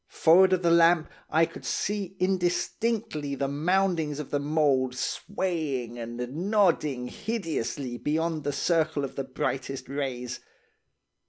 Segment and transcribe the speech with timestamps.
[0.07, 6.17] Forrard of the lamp, I could see indistinctly the moundings of the mould swaying and
[6.49, 10.39] nodding hideously beyond the circle of the brightest rays.